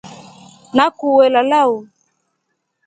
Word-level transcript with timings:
Nakuue 0.75 1.25
lala 1.33 1.59
uu. 1.73 1.79